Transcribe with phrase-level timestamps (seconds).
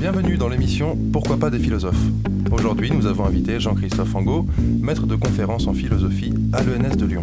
[0.00, 2.02] Bienvenue dans l'émission Pourquoi pas des philosophes
[2.50, 4.46] Aujourd'hui, nous avons invité Jean-Christophe Angot,
[4.80, 7.22] maître de conférence en philosophie à l'ENS de Lyon.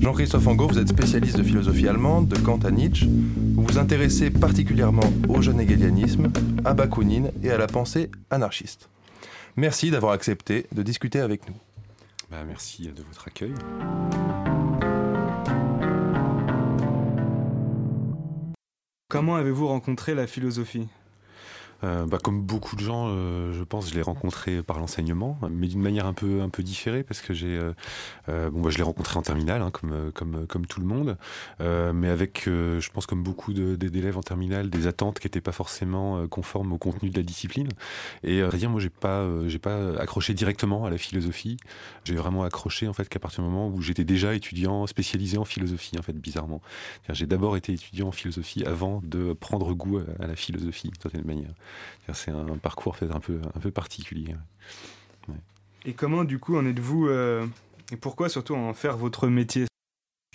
[0.00, 3.06] Jean-Christophe Angot, vous êtes spécialiste de philosophie allemande, de Kant à Nietzsche.
[3.06, 6.32] Vous vous intéressez particulièrement au jeune hegelianisme,
[6.64, 8.88] à Bakounine et à la pensée anarchiste.
[9.56, 11.56] Merci d'avoir accepté de discuter avec nous.
[12.30, 13.52] Bah, merci de votre accueil.
[19.08, 20.88] Comment avez-vous rencontré la philosophie?
[21.84, 25.68] Euh, bah, comme beaucoup de gens, euh, je pense, je l'ai rencontré par l'enseignement, mais
[25.68, 27.58] d'une manière un peu un peu différée parce que j'ai
[28.28, 31.16] euh, bon, bah, je l'ai rencontré en terminale, hein, comme comme comme tout le monde,
[31.60, 36.26] mais avec, je pense, comme beaucoup d'élèves en terminale, des attentes qui n'étaient pas forcément
[36.28, 37.68] conformes au contenu de la discipline.
[38.22, 41.56] Et à dire, moi, j'ai pas j'ai pas accroché directement à la philosophie.
[42.04, 45.44] J'ai vraiment accroché en fait qu'à partir du moment où j'étais déjà étudiant spécialisé en
[45.44, 46.62] philosophie, en fait, bizarrement.
[47.10, 51.24] J'ai d'abord été étudiant en philosophie avant de prendre goût à la philosophie, d'une certaine
[51.24, 51.50] manière.
[52.12, 54.34] C'est un parcours fait un peu, un peu particulier.
[55.84, 57.46] Et comment, du coup, en êtes-vous euh,
[57.92, 59.66] et pourquoi surtout en faire votre métier?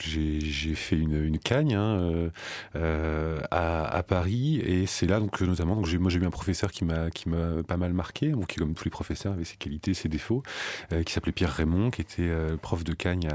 [0.03, 2.29] J'ai fait une, une cagne hein, euh,
[2.75, 4.61] euh, à, à, Paris.
[4.65, 7.63] Et c'est là donc notamment donc moi j'ai eu un professeur qui m'a qui m'a
[7.63, 10.43] pas mal marqué donc qui comme tous les professeurs avait ses qualités ses défauts
[10.91, 12.29] euh, qui s'appelait Pierre Raymond qui était
[12.61, 13.29] prof de cagne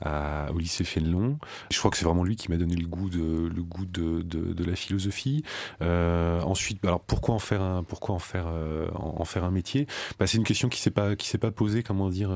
[0.00, 1.38] à, au lycée Fénelon.
[1.70, 4.22] Je crois que c'est vraiment lui qui m'a donné le goût de le goût de,
[4.22, 5.44] de, la philosophie.
[5.80, 8.46] Ensuite alors pourquoi en faire un pourquoi en faire
[8.94, 9.86] en, faire un métier?
[10.18, 12.30] Bah, c'est une question qui s'est pas qui s'est pas posée comment dire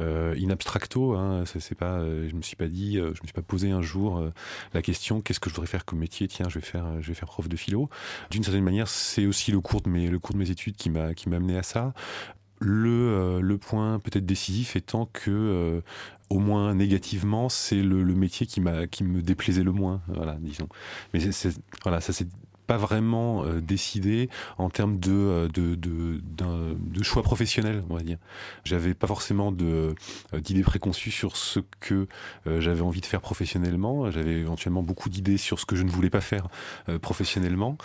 [0.00, 3.70] in abstracto hein, c'est pas je me suis pas dit je me suis pas posé
[3.70, 4.32] un jour euh,
[4.74, 6.28] la question qu'est-ce que je voudrais faire comme métier?
[6.28, 7.88] Tiens, je vais faire, je vais faire prof de philo.
[8.30, 10.90] D'une certaine manière, c'est aussi le cours de mes, le cours de mes études qui
[10.90, 11.92] m'a, qui m'a amené à ça.
[12.60, 15.82] Le, euh, le point peut-être décisif étant que
[16.30, 20.68] au moins négativement, c'est le, métier qui m'a qui me déplaisait le moins, voilà, disons.
[21.12, 21.20] Mais
[21.82, 22.28] voilà, ça c'est
[22.70, 28.02] pas vraiment euh, décidé en termes de, euh, de, de, de, choix professionnels, on va
[28.02, 28.18] dire.
[28.62, 29.92] J'avais pas forcément euh,
[30.34, 32.06] d'idées préconçues sur ce que
[32.46, 34.12] j'avais envie de faire professionnellement.
[34.12, 36.46] J'avais éventuellement beaucoup d'idées sur ce que je ne voulais pas faire
[37.02, 37.76] professionnellement.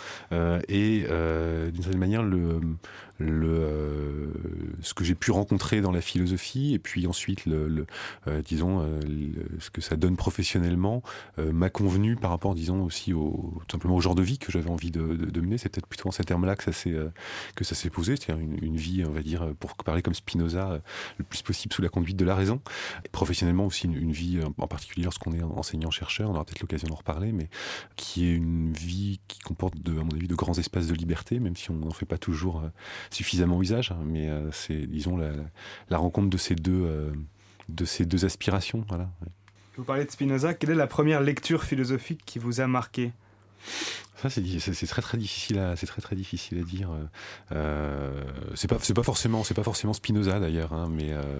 [0.68, 2.60] et d'une certaine manière, le,
[3.18, 4.32] le,
[4.82, 7.86] ce que j'ai pu rencontrer dans la philosophie et puis ensuite le, le
[8.42, 8.86] disons
[9.58, 11.02] ce que ça donne professionnellement
[11.38, 14.70] m'a convenu par rapport disons aussi au tout simplement au genre de vie que j'avais
[14.70, 15.58] envie de, de, mener.
[15.58, 17.08] C'est peut-être plutôt en ces termes-là que ça s'est euh,
[17.54, 20.70] que ça s'est posé, c'est-à-dire une, une, vie, on va dire, pour parler comme Spinoza,
[20.70, 20.78] euh,
[21.18, 22.60] le plus possible sous la conduite de la raison.
[23.04, 26.60] Et professionnellement aussi une, une vie, euh, en particulier lorsqu'on est enseignant-chercheur, on aura peut-être
[26.60, 27.48] l'occasion d'en reparler, mais
[27.96, 31.38] qui est une vie qui comporte, de, à mon avis, de grands espaces de liberté,
[31.40, 32.62] même si on n'en fait pas toujours
[33.10, 33.92] suffisamment usage.
[33.92, 37.12] Hein, mais c'est, disons, la, rencontre de ces deux
[37.68, 38.84] de ces deux aspirations.
[38.88, 39.08] Voilà.
[39.76, 40.54] Vous parlez de Spinoza.
[40.54, 43.12] Quelle est la première lecture philosophique qui vous a marqué?
[44.16, 46.90] Ça c'est très très difficile à dire.
[47.52, 48.24] Euh,
[48.68, 51.38] pas c'est pas forcément Spinoza d'ailleurs, hein, mais euh,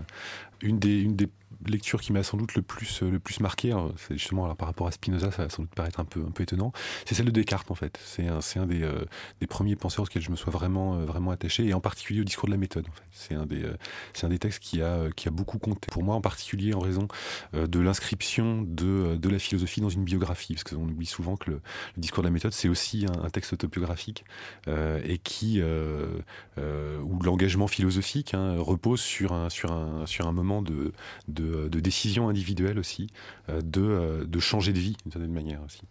[0.61, 1.29] une des une des
[1.67, 3.75] lecture qui m'a sans doute le plus plus marqué,
[4.11, 6.73] justement par rapport à Spinoza, ça va sans doute paraître un peu étonnant,
[7.05, 7.99] c'est celle de Descartes en fait.
[8.05, 9.05] C'est un des, euh,
[9.49, 12.53] premiers penseurs auxquels je me sois vraiment euh, attaché et en particulier au discours de
[12.53, 12.87] la méthode.
[13.11, 17.09] C'est un des euh, textes qui a beaucoup compté pour moi en particulier en raison
[17.53, 21.57] de l'inscription de de la philosophie dans une biographie parce qu'on oublie souvent que le,
[21.97, 24.25] le, discours de la méthode c'est aussi un, un, texte autobiographique
[24.67, 30.93] et qui où l'engagement philosophique hein, repose sur un sur un sur un moment de,
[31.29, 33.09] de de, décision individuelle aussi,
[33.49, 35.83] euh, de, euh, de changer de vie d'une certaine manière aussi.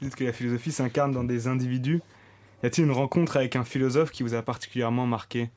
[0.00, 2.02] Vous dites que la philosophie s'incarne dans des individus?
[2.62, 5.50] Y a-t-il une rencontre avec un philosophe qui vous a particulièrement marqué?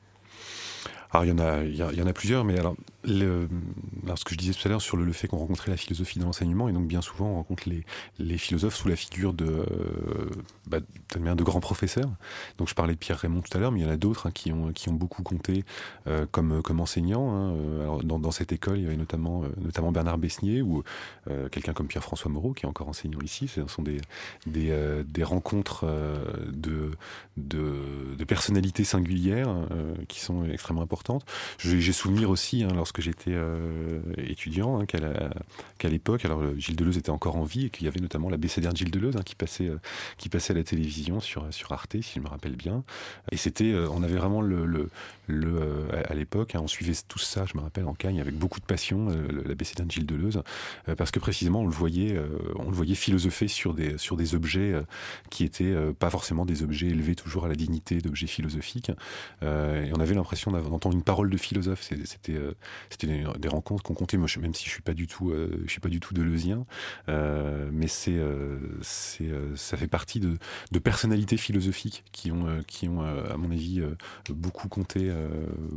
[1.10, 3.48] Alors il y en a, il y, en a plusieurs, mais alors, le,
[4.14, 6.26] ce que je disais tout à l'heure sur le, fait qu'on rencontrait la philosophie dans
[6.26, 7.64] l'enseignement, et donc bien souvent on rencontre
[8.18, 10.30] les, philosophes sous la figure de, euh,
[10.66, 12.10] bah, de grands professeurs.
[12.58, 14.26] Donc je parlais de Pierre Raymond tout à l'heure, mais il y en a d'autres
[14.26, 15.64] hein, qui, ont, qui ont beaucoup compté
[16.06, 17.32] euh, comme, comme enseignants.
[17.34, 17.54] Hein.
[17.54, 20.82] Euh, dans, cette école, il y avait notamment, euh, notamment Bernard Besnier ou
[21.52, 23.48] quelqu'un comme Pierre-François Moreau qui est encore enseignant ici.
[23.48, 24.00] Ce sont des,
[24.46, 25.86] des, rencontres
[26.52, 26.90] de,
[27.36, 29.54] de, de personnalités singulières
[30.08, 31.24] qui sont extrêmement importantes
[31.58, 34.86] j'ai souvenir aussi, hein, lorsque j'étais euh, étudiant, hein,
[35.78, 38.36] qu'à l'époque, alors Gilles Deleuze était encore en vie et qu'il y avait notamment la
[38.36, 39.78] BCDR Gilles Deleuze hein, qui, passait, euh,
[40.18, 42.82] qui passait à la télévision sur, sur Arte, si je me rappelle bien.
[43.30, 44.90] Et c'était, euh, on avait vraiment le, le,
[46.08, 49.06] à l'époque, on suivait tout ça, je me rappelle, en Cagne, avec beaucoup de passion,
[49.06, 50.42] la BCDR Gilles Deleuze,
[50.96, 52.20] parce que précisément on le voyait,
[52.56, 54.74] on le voyait philosopher sur des, sur des objets
[55.30, 58.90] qui étaient pas forcément des objets élevés toujours à la dignité d'objets philosophiques.
[59.42, 61.82] et on avait l'impression d'entendre une parole de philosophe.
[61.82, 62.36] C'était
[62.88, 64.16] c'était des rencontres qu'on comptait.
[64.16, 66.64] Moi, même si je suis pas du tout, je suis pas du tout deleuzien,
[67.08, 68.20] mais c'est
[68.82, 70.38] c'est ça fait partie de,
[70.72, 73.82] de personnalités philosophiques qui ont qui ont à mon avis
[74.30, 75.12] beaucoup compté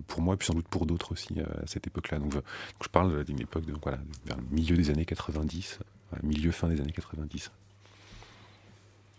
[0.08, 2.20] pour moi, puis sans doute pour d'autres aussi à cette époque-là.
[2.20, 2.34] Donc,
[2.82, 5.80] je parle d'une époque de, voilà, vers le milieu des années 90,
[6.24, 7.52] milieu fin des années 90.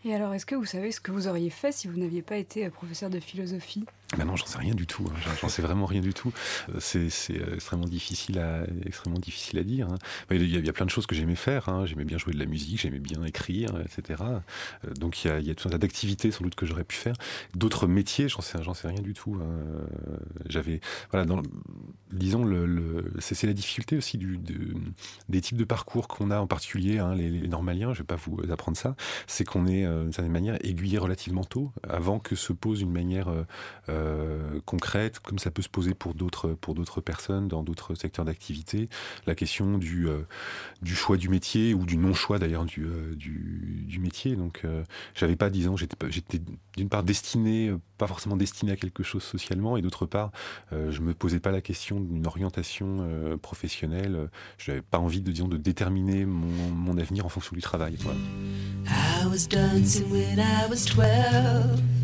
[0.07, 2.37] Et alors, est-ce que vous savez ce que vous auriez fait si vous n'aviez pas
[2.37, 3.87] été professeur de philosophie?
[4.17, 5.07] Ben non, j'en sais rien du tout.
[5.09, 5.31] Hein.
[5.41, 6.33] J'en sais vraiment rien du tout.
[6.71, 9.89] Euh, c'est euh, extrêmement difficile à dire.
[9.91, 9.99] Hein.
[10.31, 11.69] Il y, a, plein de choses que j'aimais faire.
[11.69, 11.87] Hein.
[11.87, 14.23] J'aimais bien jouer de la musique, j'aimais bien écrire, etc.
[14.85, 16.97] Euh, donc il y a, il tout un tas d'activités sans doute que j'aurais pu
[16.97, 17.15] faire.
[17.55, 19.39] D'autres métiers, j'en sais sais rien du tout.
[20.49, 21.43] J'avais voilà, dans,
[22.13, 22.45] disons
[23.21, 24.19] c'est la difficulté aussi
[25.29, 27.93] des types de parcours qu'on a en particulier les, normaliens.
[27.95, 28.97] Je vais pas vous apprendre ça.
[29.27, 33.29] C'est qu'on est d'une certaine manière aiguillé relativement tôt avant que se pose une manière
[34.65, 38.89] concrète, comme ça peut se poser pour d'autres pour d'autres personnes dans d'autres secteurs d'activité.
[39.27, 40.23] La question du euh,
[40.85, 44.37] choix du métier ou du non choix d'ailleurs du, euh, du, du métier.
[44.37, 44.63] Donc
[45.15, 46.41] j'avais pas disons j'étais j'étais
[46.77, 50.33] d'une part destiné pas forcément destiné à quelque chose socialement et d'autre part
[50.73, 53.07] je me posais pas la question d'une orientation
[53.43, 54.29] professionnelle.
[54.59, 57.97] Je n'avais pas envie de disons de déterminer mon, avenir en fonction du travail.
[58.87, 62.04] I was dancing when I was 12.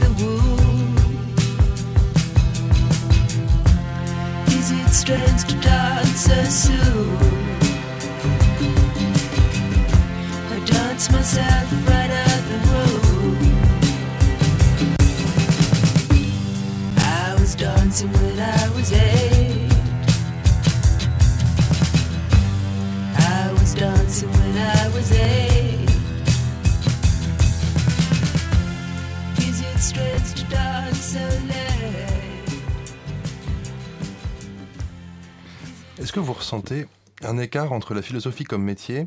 [4.93, 7.17] strange to dance so soon?
[10.51, 11.80] I dance myself
[36.01, 36.87] Est-ce que vous ressentez
[37.21, 39.05] un écart entre la philosophie comme métier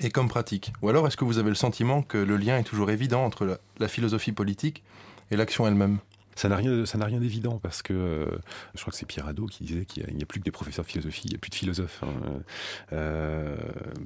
[0.00, 2.62] et comme pratique Ou alors est-ce que vous avez le sentiment que le lien est
[2.62, 4.82] toujours évident entre la, philosophie politique
[5.30, 6.00] et l'action elle-même
[6.36, 8.26] ça n'a rien, ça n'a rien d'évident parce que euh,
[8.74, 10.84] je crois que c'est Pierre Hadot qui disait qu'il n'y a, plus que des professeurs
[10.84, 12.02] de philosophie, il n'y a plus de philosophes.
[12.02, 12.42] Hein.
[12.92, 13.56] Euh,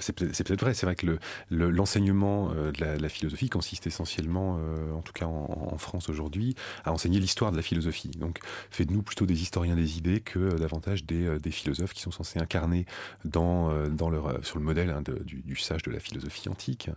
[0.01, 1.19] c'est, peut-être vrai, c'est vrai que
[1.51, 4.61] le, l'enseignement euh, de, la, philosophie consiste essentiellement,
[4.95, 6.55] en tout cas en, France aujourd'hui,
[6.85, 8.09] à enseigner l'histoire de la philosophie.
[8.09, 8.41] Donc,
[8.71, 12.39] fait de nous plutôt des historiens des idées que davantage des, philosophes qui sont censés
[12.39, 12.85] incarner
[13.33, 16.91] sur le modèle hein, du, sage de la philosophie antique,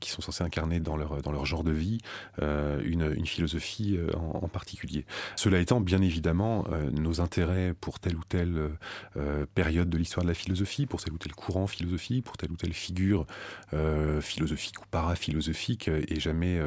[0.00, 1.98] qui sont censés incarner dans leur, dans leur genre de vie
[2.40, 5.06] une, une philosophie en en, particulier.
[5.36, 8.70] Cela étant, bien évidemment, euh, nos intérêts pour telle ou telle
[9.16, 12.50] euh, période de l'histoire de la philosophie, pour tel ou tel courant philosophique, pour telle
[12.50, 13.26] ou telle figure
[13.72, 16.60] euh, philosophique ou paraphilosophique, est jamais,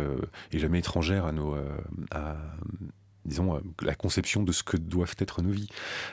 [0.52, 1.56] est jamais étrangère à nos,
[3.26, 5.70] disons, euh, la conception de ce que doivent être nos vies.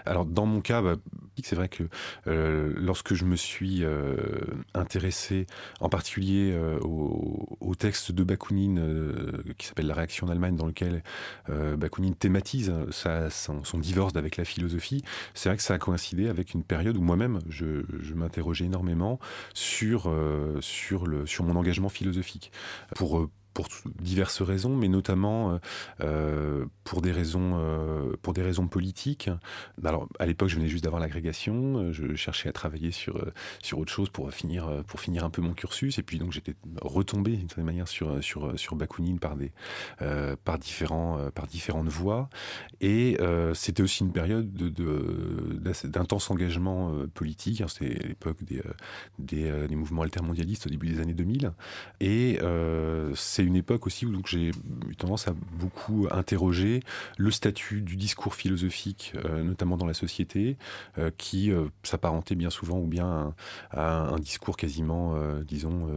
[0.06, 0.96] Alors, dans mon cas, bah,
[1.42, 1.84] c'est vrai que
[2.26, 4.16] euh, lorsque je me suis euh,
[4.74, 5.46] intéressé
[5.80, 11.02] en particulier au, texte de Bakounine qui s'appelle La réaction d'Allemagne, dans lequel
[11.48, 15.02] Bakounine thématise sa, son, divorce avec la philosophie,
[15.34, 17.82] c'est vrai que ça a coïncidé avec une période où moi-même, je,
[18.14, 19.18] m'interrogeais énormément
[19.54, 20.14] sur,
[20.60, 22.52] sur, sur mon engagement philosophique.
[22.94, 23.68] Pour pour
[24.00, 25.58] diverses raisons, mais notamment euh,
[26.00, 29.30] euh, pour des raisons euh, pour des raisons politiques.
[29.84, 33.24] Alors à l'époque, je venais juste d'avoir l'agrégation, je cherchais à travailler sur
[33.62, 36.54] sur autre chose pour finir pour finir un peu mon cursus, et puis donc j'étais
[36.80, 39.52] retombé d'une certaine manière sur sur sur Bakounine par des
[40.44, 42.28] par différents par différentes voies,
[42.80, 43.18] et
[43.54, 44.72] c'était aussi une période de
[45.84, 47.60] d'intense engagement politique.
[47.60, 48.62] Hein, c'était l'époque des
[49.18, 51.52] des, des mouvements altermondialistes au début des années 2000,
[52.00, 52.38] et
[53.14, 54.50] c'est une époque aussi où j'ai
[54.88, 56.82] eu tendance à beaucoup interroger
[57.18, 60.56] le statut du discours philosophique, euh, notamment dans la société,
[60.98, 63.34] euh, qui euh, s'apparentait bien souvent ou bien
[63.70, 65.88] à, un discours quasiment, disons,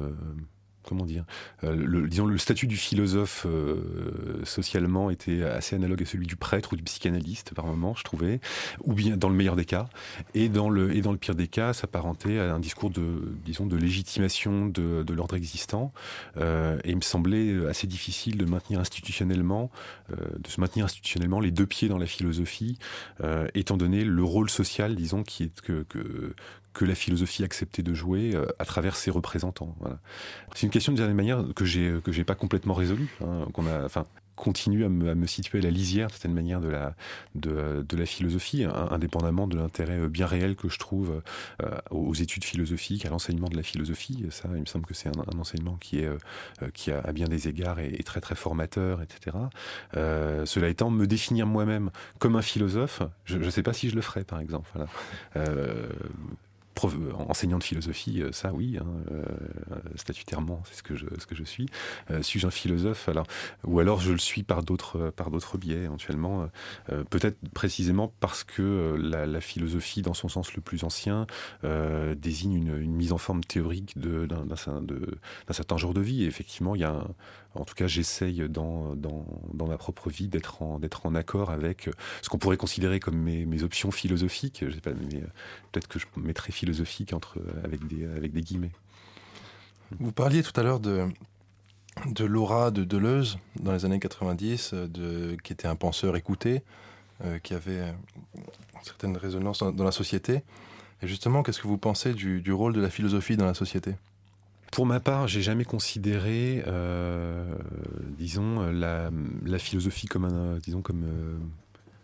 [0.85, 1.25] comment dire,
[1.63, 6.75] euh, le, statut du philosophe euh, socialement était assez analogue à celui du prêtre ou
[6.75, 8.39] du psychanalyste par moment, je trouvais,
[8.83, 9.87] ou bien dans le meilleur des cas,
[10.33, 15.13] et dans le pire des cas, s'apparentait à un discours de disons de légitimation de,
[15.13, 15.93] l'ordre existant.
[16.37, 19.69] Euh, et il me semblait assez difficile de maintenir institutionnellement,
[20.09, 22.77] de se maintenir institutionnellement les deux pieds dans la philosophie,
[23.53, 25.85] étant donné le rôle social, disons, qui est que
[26.75, 29.75] que la philosophie acceptait de jouer euh, à travers ses représentants.
[30.53, 33.09] C'est une question de dernière manière que j'ai que j'ai pas complètement résolue.
[33.21, 34.05] Hein, qu'on a, enfin,
[34.35, 36.95] continue à me, situer à la lisière, de certaine manière, de la,
[37.35, 41.21] de, la philosophie, indépendamment de l'intérêt bien réel que je trouve
[41.63, 44.25] euh, aux études philosophiques, à l'enseignement de la philosophie.
[44.29, 46.17] Ça, il me semble que c'est un, enseignement qui, est, euh,
[46.73, 49.37] qui a à bien des égards est, très très formateur, etc.
[49.93, 51.89] cela étant, me définir moi-même
[52.19, 54.69] comme un philosophe, je ne sais pas si je le ferai, par exemple.
[57.29, 59.23] Enseignant de philosophie, euh, ça oui, hein, euh,
[59.95, 61.67] statutairement, c'est ce que je, suis.
[62.11, 63.25] Euh, suis-je un philosophe alors,
[63.65, 65.11] Ou alors je le suis par d'autres,
[65.57, 66.49] biais éventuellement.
[67.09, 71.27] peut-être précisément parce que la, philosophie, dans son sens le plus ancien,
[71.63, 76.23] désigne une, une, mise en forme théorique d'un, certain genre de vie.
[76.23, 77.07] Et effectivement, il y a un,
[77.55, 81.49] en tout cas, j'essaye dans, dans, dans, ma propre vie d'être en, d'être en accord
[81.49, 81.89] avec
[82.21, 84.63] ce qu'on pourrait considérer comme mes, mes options philosophiques.
[84.67, 85.21] Je sais pas, mais
[85.71, 88.71] peut-être que je mettrais philosophique entre, avec, des, avec des guillemets.
[89.99, 91.07] Vous parliez tout à l'heure de,
[92.05, 96.63] de Laura de Deleuze dans les années 90, de, qui était un penseur écouté,
[97.23, 97.93] euh, qui avait
[98.35, 100.43] une certaine résonance dans, la société.
[101.01, 103.95] Et justement, qu'est-ce que vous pensez du, du, rôle de la philosophie dans la société?
[104.75, 107.45] Pour ma part, j'ai jamais considéré, euh,
[108.17, 109.09] disons, la,
[109.57, 110.59] philosophie euh,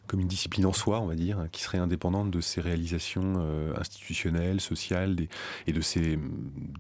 [0.08, 3.74] comme une discipline en soi, on va dire, qui serait indépendante de ses réalisations euh,
[3.78, 5.18] institutionnelles, sociales
[5.68, 6.18] et de ses,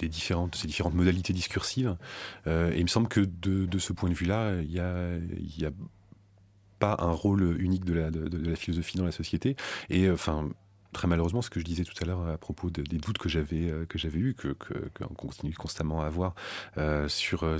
[0.03, 1.97] différentes, ces différentes modalités discursives.
[2.45, 5.71] Et il me semble que de, ce point de vue-là, il y a,
[6.79, 9.57] pas un rôle unique de la, philosophie dans la société.
[9.89, 10.47] Et enfin,
[10.93, 13.69] très malheureusement, ce que je disais tout à l'heure à propos des doutes que j'avais
[13.69, 16.35] euh, que j'avais eu, que qu'on continue constamment à avoir
[16.77, 17.59] euh, sur euh,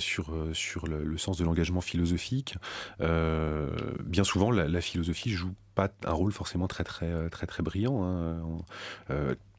[0.87, 2.55] le, sens de l'engagement philosophique.
[2.99, 8.03] bien souvent, la, la, philosophie joue pas un rôle forcément très très très très brillant,
[8.03, 8.41] hein,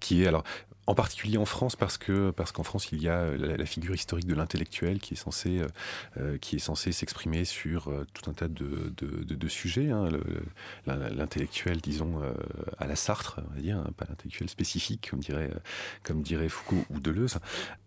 [0.00, 0.44] qui est alors
[0.86, 4.26] en particulier en France parce que parce qu'en France il y a la, figure historique
[4.26, 5.68] de l'intellectuel qui est censé euh,
[6.18, 9.90] euh, qui est censé s'exprimer sur euh, tout un tas de, de, de, de sujets.
[9.90, 10.08] Hein,
[10.86, 12.20] l'intellectuel, disons
[12.78, 15.50] à la Sartre, on va dire, hein, pas l'intellectuel spécifique comme dirait
[16.02, 17.38] comme dirait Foucault ou Deleuze,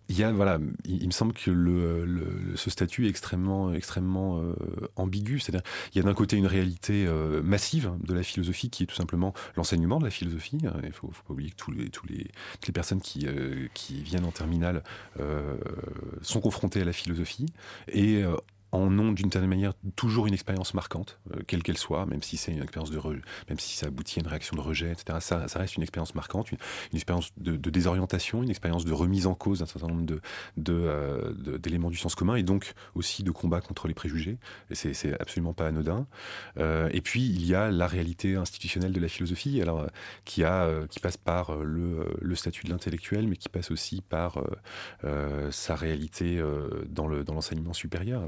[0.10, 4.40] il y a, voilà, il, me semble que le, le, ce statut est extrêmement, extrêmement
[4.40, 4.54] euh,
[4.96, 5.40] ambigu.
[5.40, 8.86] C'est-à-dire, il y a d'un côté une réalité euh, massive de la philosophie qui est
[8.86, 10.60] tout simplement l'enseignement de la philosophie.
[10.84, 13.68] Il faut, faut pas oublier que tous les, tous les, toutes les personnes qui, euh,
[13.74, 14.84] qui viennent en terminale
[16.22, 17.48] sont confrontées à la philosophie.
[17.88, 18.24] Et
[18.76, 22.38] en ont d'une certaine manière toujours une expérience marquante, euh, quelle qu'elle soit, même si
[22.38, 23.00] c'est une expérience de
[23.50, 25.20] même si ça aboutit à une réaction de rejet, etc.
[25.22, 26.58] Ça, reste une expérience marquante, une,
[26.94, 30.22] expérience de, désorientation, une expérience de remise en cause d'un certain nombre de,
[30.70, 34.38] euh, d'éléments du sens commun et donc aussi de combat contre les préjugés.
[34.72, 36.08] Et c'est, absolument pas anodin.
[36.58, 39.86] Euh, et puis il y a la réalité institutionnelle de la philosophie, alors
[40.26, 44.44] qui a, qui passe par le, statut de l'intellectuel, mais qui passe aussi par
[45.52, 46.42] sa réalité
[46.90, 48.26] dans le dans l'enseignement supérieur.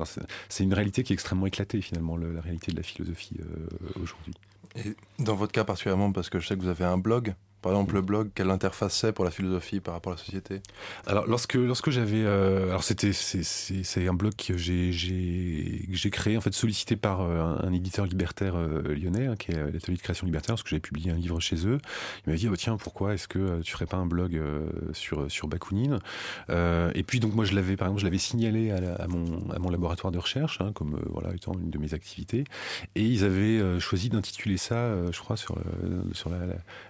[0.50, 4.34] C'est une réalité qui est extrêmement éclatée finalement, la réalité de la philosophie euh, aujourd'hui.
[4.75, 7.34] Et dans votre cas particulièrement, parce que je sais que vous avez un blog,
[7.68, 10.62] par exemple, le blog, quelle interface c'est pour la philosophie par rapport à la société?
[11.06, 12.24] Alors, lorsque, lorsque j'avais.
[12.24, 17.58] Euh, alors, c'était, c'est, un blog que j'ai, j'ai, créé, en fait, sollicité par euh,
[17.62, 20.80] un, éditeur libertaire euh, lyonnais, hein, qui est l'atelier de création libertaire, parce que j'avais
[20.80, 21.80] publié un livre chez eux.
[22.26, 24.42] Il m'a dit, oh, tiens, pourquoi est-ce que tu ferais pas un blog
[24.94, 26.00] sur, sur Bakounine?
[26.50, 29.70] Et puis, donc, moi, je l'avais, par exemple, je l'avais signalé à, mon, à mon
[29.70, 32.46] laboratoire de recherche, hein, comme, voilà, étant une de mes activités.
[32.96, 35.58] Et ils avaient choisi d'intituler ça, je crois, sur,
[36.14, 36.38] sur la,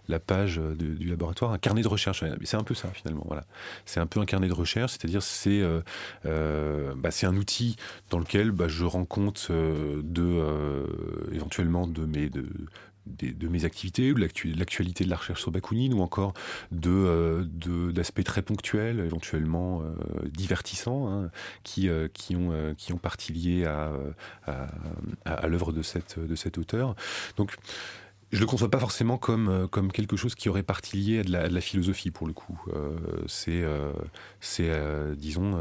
[0.08, 2.24] la page du laboratoire, un carnet de recherche.
[2.44, 3.24] C'est un peu ça finalement.
[3.26, 3.46] Voilà,
[3.86, 5.82] c'est un peu un carnet de recherche, c'est-à-dire c'est euh,
[6.26, 7.76] euh, bah, c'est un outil
[8.10, 12.46] dans lequel bah, je rends compte euh, de éventuellement de mes de,
[13.06, 16.34] de, mes activités, de l'actualité de la recherche sur Bakounine, ou encore
[16.72, 17.48] de
[17.92, 19.82] d'aspects très ponctuels, éventuellement
[20.26, 21.30] divertissants, hein,
[21.64, 23.92] qui qui ont qui ont partie liée à
[24.46, 24.68] à,
[25.26, 26.96] à l'œuvre de cette de cet auteur.
[27.38, 27.56] Donc
[28.32, 31.24] je le conçois pas forcément comme euh, comme quelque chose qui aurait partie liée à
[31.24, 32.60] de la, philosophie pour le coup.
[32.74, 33.94] Euh, c'est euh,
[34.42, 34.72] c'est
[35.16, 35.58] disons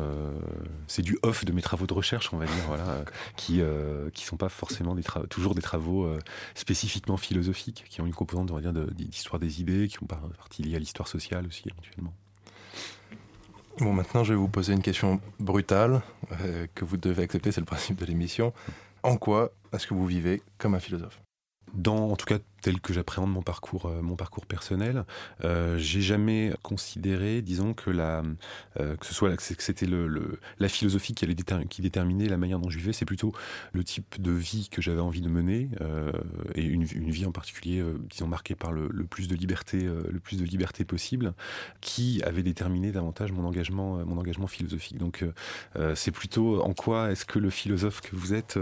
[0.86, 3.04] c'est du off de mes travaux de recherche on va dire voilà
[3.36, 3.60] qui
[4.12, 6.08] qui sont pas forcément des toujours des travaux
[6.54, 10.62] spécifiquement philosophiques qui ont une composante on va dire d'histoire des idées qui ont partie
[10.62, 12.14] liée à l'histoire sociale aussi éventuellement.
[13.78, 16.00] Bon, maintenant, je vais vous poser une question brutale
[16.40, 18.54] euh, que vous devez accepter, c'est le principe de l'émission.
[19.02, 21.20] En quoi est-ce que vous vivez comme un philosophe?
[21.74, 25.04] Dans, en tout cas, tel que j'appréhende mon parcours, euh, mon parcours personnel,
[25.44, 28.22] euh, j'ai jamais considéré, disons que la,
[28.80, 31.36] euh, que ce soit que c'était le, le, la philosophie qui allait
[31.68, 33.32] qui déterminait la manière dont je vivais, c'est plutôt
[33.72, 35.68] le type de vie que j'avais envie de mener
[36.54, 40.44] et une, vie en particulier, disons marquée par le, plus de liberté, le plus de
[40.44, 41.34] liberté possible,
[41.80, 44.98] qui avait déterminé davantage mon engagement, mon engagement philosophique.
[44.98, 45.24] Donc
[45.94, 48.58] c'est plutôt en quoi est-ce que le philosophe que vous êtes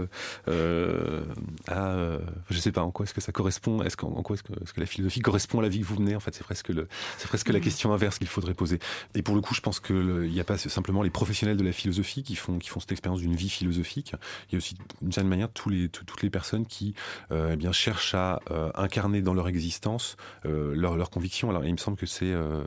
[0.47, 4.73] a, je sais pas, en quoi est-ce que ça correspond, en quoi est-ce que, est
[4.73, 6.87] que, la philosophie correspond à la vie que vous menez En fait, c'est presque, le,
[7.17, 7.61] c'est presque la mm.
[7.61, 8.79] question inverse qu'il faudrait poser.
[9.13, 11.71] Et pour le coup, je pense qu'il n'y a pas simplement les professionnels de la
[11.71, 14.13] philosophie qui font, qui font cette expérience d'une vie philosophique.
[14.49, 16.93] Il y a aussi, d'une certaine manière, tous les, toutes les personnes qui
[17.31, 21.49] euh, eh bien, cherchent à euh, incarner dans leur existence euh, leurs leur convictions.
[21.49, 22.63] Alors, il me semble que c'est, euh,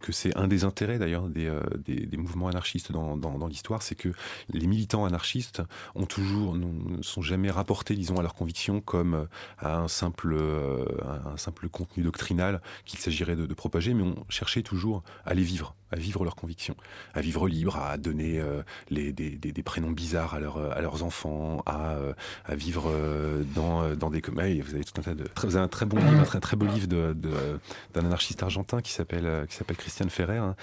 [0.00, 1.52] que c'est un des intérêts, d'ailleurs, des,
[1.84, 4.10] des, des, mouvements anarchistes dans, dans, dans l'histoire, c'est que
[4.52, 5.62] les militants anarchistes
[5.94, 9.26] ont toujours, ne sont jamais rapportés, disons, à leurs convictions comme
[9.58, 10.84] à un simple, euh,
[11.26, 15.74] un simple contenu doctrinal qu'il s'agirait de, propager, mais on cherchait toujours à les vivre,
[15.90, 16.76] à vivre leurs convictions,
[17.14, 21.02] à vivre libre, à donner euh, les, des, des, prénoms bizarres à, leur, à leurs
[21.02, 22.12] enfants, à, euh,
[22.44, 24.20] à vivre euh, dans, dans des.
[24.20, 25.24] Vous avez tout un tas de.
[25.42, 28.92] Vous avez un très bon livre, un très, très beau livre d'un anarchiste argentin qui
[28.92, 30.54] s'appelle qui s'appelle Christian Ferrer, hein,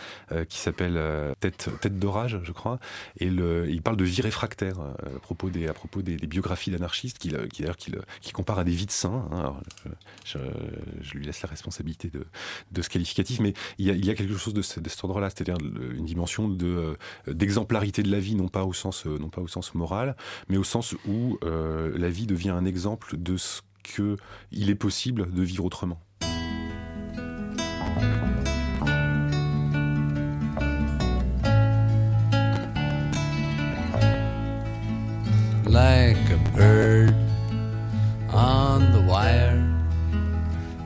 [0.47, 0.99] qui s'appelle
[1.39, 2.79] Tête, Tête d'orage, je crois.
[3.17, 7.17] Et le, il parle de vie réfractaire à propos des, à propos des, biographies d'anarchistes,
[7.17, 7.91] qui, qui qui,
[8.21, 9.27] qui compare à des vies de saints.
[9.31, 9.55] Hein,
[10.23, 10.37] je,
[11.01, 12.25] je, lui laisse la responsabilité de,
[12.71, 15.03] de ce qualificatif, mais il y a, il y a quelque chose de, de cet
[15.23, 19.47] c'est-à-dire une dimension de d'exemplarité de la vie, non pas au sens non pas au
[19.47, 20.15] sens moral,
[20.49, 24.17] mais au sens où euh, la vie devient un exemple de ce que
[24.51, 25.99] il est possible de vivre autrement.
[35.67, 37.15] Like a bird
[38.31, 39.61] on the wire,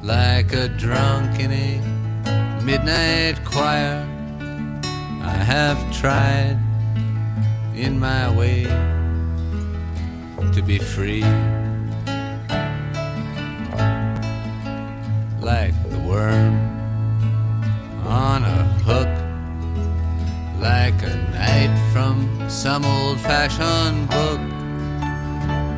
[0.04, 4.09] like a drunk in a midnight choir.
[5.40, 6.60] I have tried
[7.74, 8.66] in my way
[10.54, 11.24] to be free.
[15.40, 16.56] Like the worm
[18.06, 19.08] on a hook,
[20.60, 24.42] like a knight from some old fashioned book.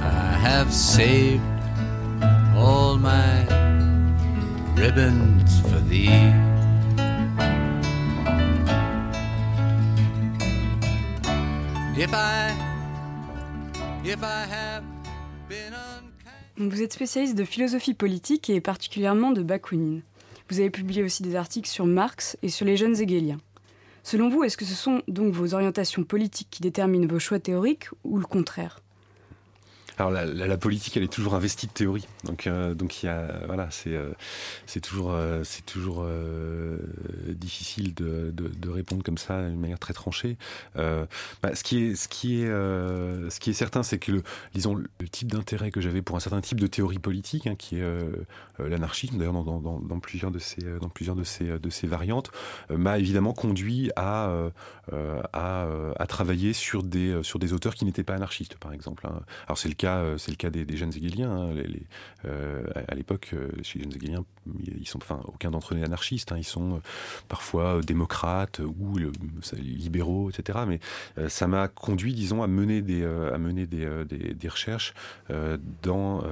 [0.01, 1.43] I have saved
[2.55, 3.45] all my
[4.73, 6.50] ribbons for thee.
[12.01, 12.51] If I,
[16.57, 20.01] Vous êtes spécialiste de philosophie politique et particulièrement de Bakounine.
[20.49, 23.37] Vous avez publié aussi des articles sur Marx et sur les jeunes hegeliens.
[24.01, 27.89] Selon vous, est-ce que ce sont donc vos orientations politiques qui déterminent vos choix théoriques
[28.03, 28.80] ou le contraire?
[30.01, 32.07] Alors la, politique, elle est toujours investie de théorie.
[32.23, 36.77] Donc, euh, donc il y a, voilà, c'est toujours, euh, c'est toujours euh,
[37.29, 40.37] difficile de, de, répondre comme ça d'une manière très tranchée.
[40.75, 44.23] Bah, ce qui est, ce qui est, ce qui est certain, c'est que le,
[44.55, 47.77] disons, le type d'intérêt que j'avais pour un certain type de théorie politique, hein, qui
[47.77, 47.85] est
[48.59, 52.31] l'anarchisme, d'ailleurs dans, dans, dans, plusieurs de ces, dans plusieurs de ces, de ces variantes,
[52.69, 54.33] m'a évidemment conduit à,
[55.33, 59.05] à, à travailler sur des, sur des auteurs qui n'étaient pas anarchistes, par exemple.
[59.05, 59.21] Hein.
[59.47, 61.31] Alors c'est le cas euh, c'est le cas des, jeunes hegeliens.
[61.31, 61.55] Hein,
[62.25, 64.25] euh, à l'époque, euh, chez les jeunes hegeliens,
[64.65, 66.31] ils sont, enfin, aucun d'entre eux n'est anarchiste.
[66.31, 66.81] Hein, ils sont
[67.27, 68.97] parfois démocrates ou
[69.57, 70.59] libéraux, etc.
[70.67, 70.79] Mais
[71.29, 74.93] ça m'a conduit, disons, à mener des, à mener des, des, recherches
[75.81, 76.23] dans,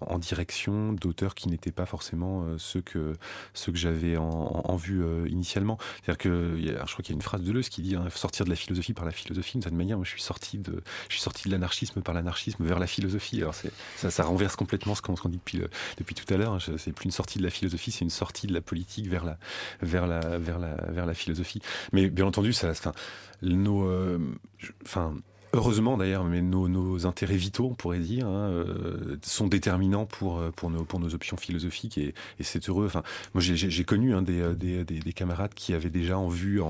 [0.00, 3.14] en direction d'auteurs qui n'étaient pas forcément ceux que,
[3.54, 5.78] ceux que j'avais en, vue initialement.
[5.96, 8.44] C'est-à-dire que, je crois qu'il y a une phrase de Deleuze qui dit hein, sortir
[8.44, 9.52] de la philosophie par la philosophie.
[9.52, 12.64] D'une certaine manière, moi, je suis sorti de, je suis sorti de l'anarchisme par l'anarchisme
[12.64, 13.40] vers la philosophie.
[13.40, 15.60] Alors ça, ça, renverse complètement ce qu'on dit depuis,
[15.98, 16.58] depuis tout à l'heure.
[16.78, 19.38] C'est plus une sortie de la philosophie, c'est une sortie de la politique vers la,
[19.80, 21.60] vers la, philosophie.
[21.92, 22.92] Mais bien entendu, ça, enfin,
[23.42, 24.18] nos, euh,
[25.54, 30.50] Heureusement d'ailleurs, mais nos, intérêts vitaux, on pourrait dire, hein, euh, sont déterminants pour, euh,
[30.50, 32.86] pour, nos, options philosophiques et, c'est heureux.
[32.86, 33.02] Enfin,
[33.34, 36.62] moi j'ai connu hein, des, euh, des, des, des, camarades qui avaient déjà en vue,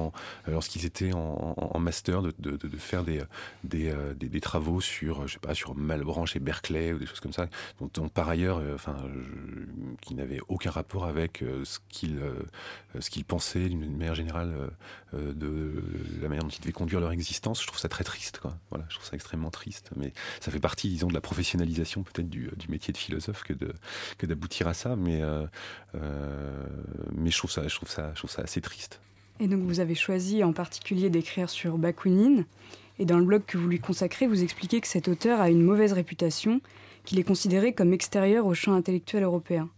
[0.48, 6.40] lorsqu'ils étaient en, master, de, faire des, travaux sur, je sais pas, sur Malebranche et
[6.40, 7.46] Berkeley ou des choses comme ça,
[7.94, 8.96] dont, par ailleurs, enfin,
[10.00, 12.18] qui n'avaient aucun rapport avec ce qu'ils
[12.98, 14.52] ce qu'ils pensaient d'une manière générale
[15.12, 15.82] de
[16.20, 17.62] la manière dont ils devaient conduire leur existence.
[17.62, 18.56] Je trouve ça très triste, quoi.
[18.72, 22.30] Voilà, je trouve ça extrêmement triste, mais ça fait partie, disons, de la professionnalisation peut-être
[22.30, 24.96] du, du, métier de philosophe que d'aboutir à ça.
[24.96, 25.44] Mais euh,
[25.94, 26.64] euh,
[27.14, 28.98] mais je trouve ça, je trouve ça, je trouve ça assez triste.
[29.40, 32.46] Et donc vous avez choisi en particulier d'écrire sur Bakounine.
[32.98, 35.62] Et dans le blog que vous lui consacrez, vous expliquez que cet auteur a une
[35.62, 36.62] mauvaise réputation,
[37.04, 39.68] qu'il est considéré comme extérieur au champ intellectuel européen.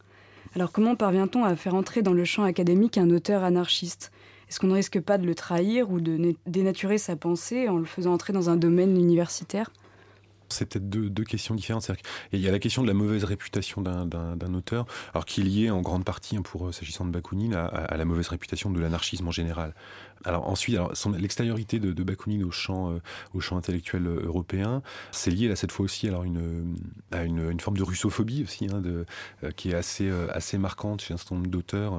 [0.54, 4.12] Alors comment parvient-on à faire entrer dans le champ académique un auteur anarchiste?
[4.54, 7.84] Est-ce qu'on ne risque pas de le trahir ou de dénaturer sa pensée en le
[7.86, 9.72] faisant entrer dans un domaine universitaire?
[10.48, 11.90] C'est peut-être deux, questions différentes.
[12.32, 15.70] Il y a la question de la mauvaise réputation d'un auteur, alors qui est liée
[15.70, 19.26] en grande partie, hein, pour euh, s'agissant de Bakounine, à, la mauvaise réputation de l'anarchisme
[19.26, 19.74] en général.
[20.24, 20.78] Alors ensuite,
[21.18, 23.00] l'extériorité de, de, Bakounine au champ, euh,
[23.34, 26.24] au intellectuel euh, européen, c'est lié là cette fois aussi alors
[27.12, 29.04] à une, forme de russophobie aussi, hein, de,
[29.56, 31.94] qui est assez, assez marquante chez un certain nombre d'auteurs.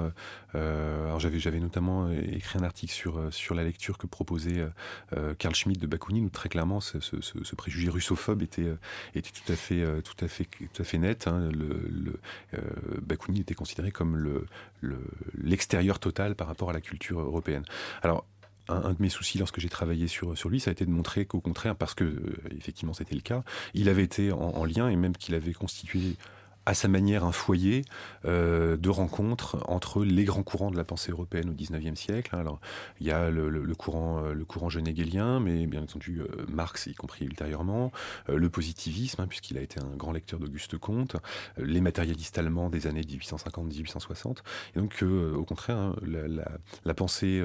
[0.53, 2.93] alors j'avais, notamment écrit un article
[3.31, 4.67] sur, la lecture que proposait
[5.39, 6.97] Karl Schmitt de Bakounine, où très clairement ce,
[7.55, 8.63] préjugé russophobe était,
[9.15, 10.43] euh, tout à fait,
[10.93, 11.27] euh, net.
[11.27, 11.49] Hein.
[12.53, 12.57] Euh,
[13.01, 14.45] Bakounine était considéré comme le,
[15.37, 17.63] l'extérieur total par rapport à la culture européenne.
[18.01, 18.25] Alors,
[18.67, 21.25] un, de mes soucis lorsque j'ai travaillé sur, sur lui, ça a été de montrer
[21.25, 23.43] qu'au contraire, parce que effectivement c'était le cas,
[23.75, 26.15] il avait été en lien et même qu'il avait constitué
[26.65, 27.83] à sa manière un foyer
[28.25, 32.35] euh, de rencontre entre les grands courants de la pensée européenne au XIXe siècle.
[32.35, 32.39] Hein.
[32.39, 32.59] Alors,
[32.99, 34.69] il y a le, le, courant, euh, le courant
[35.41, 37.91] mais bien entendu euh, Marx, y compris ultérieurement,
[38.29, 41.17] euh, le positivisme, hein, puisqu'il a été un grand lecteur d'Auguste Comte,
[41.57, 44.37] les matérialistes allemands des années 1850-1860.
[44.75, 47.43] Et donc, au contraire, hein, la, pensée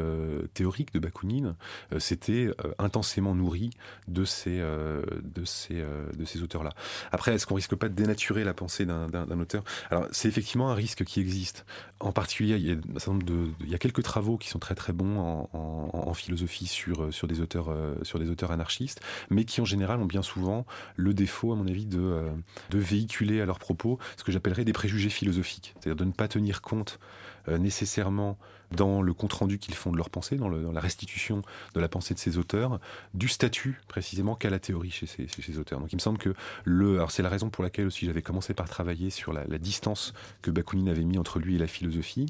[0.55, 1.55] théorique de Bakounine
[1.99, 3.71] s'était intensément nourrie
[4.09, 5.83] de ces, de ces,
[6.17, 6.71] de ces auteurs-là.
[7.13, 9.63] Après, est-ce qu'on risque pas de dénaturer la pensée d'un d'un auteur.
[9.91, 11.65] Alors, c'est effectivement un risque qui existe.
[12.01, 17.13] En particulier, il y, a quelques travaux qui sont très très bons en, philosophie sur,
[17.13, 20.67] sur, des auteurs, euh, sur des auteurs anarchistes, mais qui en général ont bien souvent
[20.97, 22.31] le défaut, à mon avis, de, euh,
[22.71, 26.29] de véhiculer à leurs propos ce que j'appellerais des préjugés philosophiques, c'est-à-dire de ne pas
[26.29, 26.99] tenir compte
[27.40, 28.39] euh, nécessairement
[28.73, 31.43] dans le compte-rendu qu'ils font de leur pensée, dans, la restitution
[31.75, 32.79] de la pensée de ces auteurs,
[33.15, 35.81] du statut précisément qu'a la théorie chez ces, auteurs.
[35.81, 36.35] Donc il me semble que
[36.65, 40.15] le, alors c'est la raison pour laquelle aussi j'avais commencé par travailler sur la, distance
[40.43, 42.27] que Bakounine avait mis entre lui et la philosophie,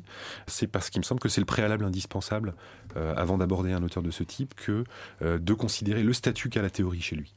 [0.46, 2.54] c'est parce qu'il me semble que c'est le préalable indispensable
[2.96, 4.85] euh, avant d'aborder un auteur de ce type que
[5.22, 7.33] euh, de considérer le statut qu'a la théorie chez lui.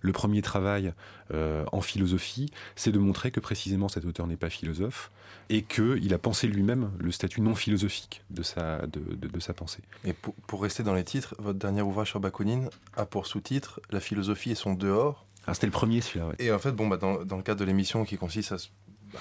[0.00, 0.92] Le premier travail
[1.32, 5.10] euh, en philosophie, c'est de montrer que précisément cet auteur n'est pas philosophe
[5.48, 9.82] et qu'il a pensé lui-même le statut non philosophique de sa, de, sa pensée.
[10.04, 14.00] Et pour, rester dans les titres, votre dernier ouvrage sur Bakounine a pour sous-titre La
[14.00, 15.26] philosophie et son dehors.
[15.46, 17.64] Ah, c'était le premier celui-là, Et en fait, bon, bah, dans, dans le cadre de
[17.64, 18.56] l'émission qui consiste à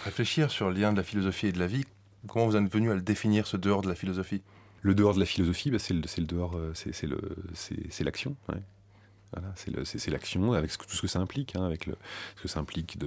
[0.03, 1.85] réfléchir sur le lien de la philosophie et de la vie,
[2.27, 4.41] comment vous êtes venu à le définir, ce dehors de la philosophie?
[4.81, 8.35] Le dehors de la philosophie, bah, c'est le, le, dehors, euh, c'est l'action.
[8.49, 8.61] Ouais
[9.55, 11.95] c'est l'action avec tout ce que ça implique, hein, avec le,
[12.37, 12.97] ce que ça implique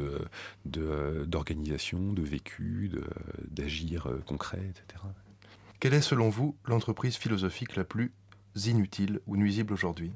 [0.65, 2.91] d'organisation, de, de, vécu,
[3.49, 5.03] d'agir euh, concret, etc.
[5.81, 8.13] Quelle est selon vous l'entreprise philosophique la plus
[8.67, 10.13] inutile ou nuisible aujourd'hui?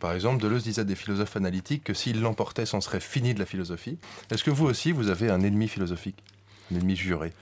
[0.00, 3.44] Par exemple, Deleuze disait des philosophes analytiques que s'ils l'emportaient, c'en serait fini de la
[3.44, 3.98] philosophie.
[4.30, 6.24] Est-ce que vous aussi, vous avez un ennemi philosophique,
[6.72, 7.32] un ennemi juré?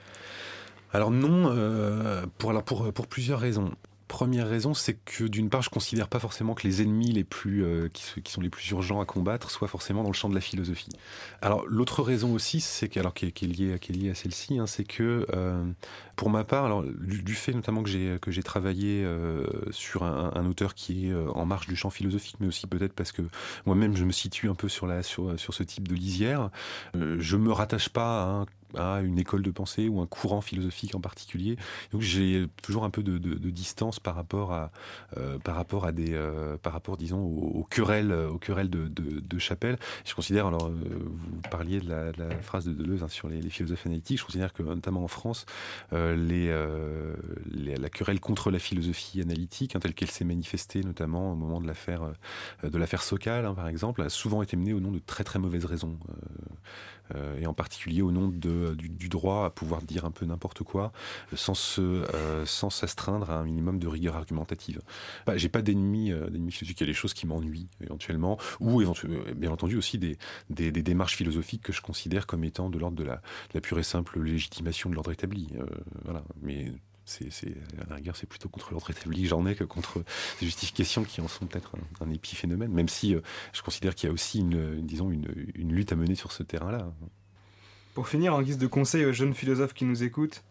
[0.91, 3.71] Alors non, euh, pour, alors pour, pour plusieurs raisons.
[4.09, 7.63] Première raison, c'est que d'une part, je considère pas forcément que les ennemis les plus
[7.63, 10.41] euh, qui, sont les plus urgents à combattre soient forcément dans le champ de la
[10.41, 10.89] philosophie.
[11.43, 14.83] Alors l'autre raison aussi, c'est alors qui est, liée qui est à celle-ci, hein, c'est
[14.83, 15.63] que euh,
[16.15, 20.45] pour ma part, alors du, fait notamment que j'ai que j'ai travaillé euh, sur un,
[20.47, 23.21] auteur qui est en marge du champ philosophique, mais aussi peut-être parce que
[23.67, 26.49] moi-même je me situe un peu sur la sur ce type de lisière,
[26.95, 30.95] je me rattache pas à un à une école de pensée ou un courant philosophique
[30.95, 31.57] en particulier.
[31.91, 33.17] Donc j'ai toujours un peu de,
[33.49, 34.71] distance par rapport à
[35.17, 39.39] euh, par rapport à des euh, par rapport disons aux, querelles aux querelles de, de,
[39.39, 39.77] chapelle.
[40.05, 40.75] Je considère alors euh,
[41.09, 44.19] vous parliez de la, phrase de Deleuze hein, sur les, les, philosophes analytiques.
[44.19, 45.45] Je considère que notamment en France
[45.91, 51.67] la querelle contre la philosophie analytique hein, telle qu'elle s'est manifestée notamment au moment de
[51.67, 52.01] l'affaire
[52.63, 55.39] de l'affaire Socal hein, par exemple a souvent été menée au nom de très très
[55.39, 55.97] mauvaises raisons.
[57.39, 60.91] Et en particulier au nom de, du, droit à pouvoir dire un peu n'importe quoi,
[61.33, 64.81] sans se, euh, sans s'astreindre à un minimum de rigueur argumentative.
[65.25, 66.81] Bah, j'ai pas d'ennemis, euh, d'ennemis philosophiques.
[66.81, 68.83] Il y a des choses qui m'ennuient éventuellement, ou
[69.35, 70.17] bien entendu aussi des,
[70.49, 73.21] démarches philosophiques que je considère comme étant de l'ordre de la,
[73.53, 75.49] la pure et simple légitimation de l'ordre établi.
[76.03, 76.71] voilà, mais
[77.09, 77.55] c'est
[77.89, 80.03] la c'est plutôt contre l'ordre établi j'en ai que contre
[80.39, 83.21] des justifications qui en sont peut-être un, épiphénomène même si euh,
[83.53, 84.85] je considère qu'il y a aussi une,
[85.55, 86.91] une, lutte à mener sur ce terrain-là.
[87.93, 90.43] Pour finir, en guise de conseil aux jeunes philosophes qui nous écoutent,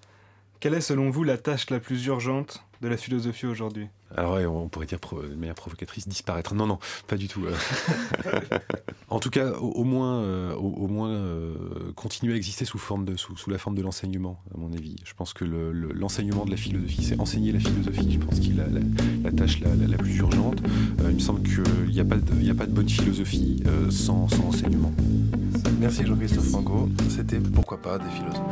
[0.61, 4.47] quelle est selon vous la tâche la plus urgente de la philosophie aujourd'hui Alors ouais,
[4.47, 6.55] on pourrait dire de manière provocatrice disparaître.
[6.55, 7.43] Non, non, pas du tout.
[9.09, 11.55] en tout cas, au, moins, euh, au, moins euh,
[11.97, 14.97] continuer à exister sous, forme de, sous, sous la forme de l'enseignement, à mon avis.
[15.05, 18.12] Je pense que le- le- l'enseignement de la philosophie, c'est enseigner la philosophie.
[18.12, 18.81] Je pense qu'il a la,
[19.25, 20.61] la tâche la, la- la plus urgente.
[21.01, 22.88] Euh, il me semble qu'il n'y a, pas de- il y a pas de bonne
[22.88, 24.93] philosophie euh, sans, sans enseignement.
[25.81, 26.88] Merci Jean-Christophe Fango.
[27.09, 28.43] C'était Pourquoi pas des philosophes.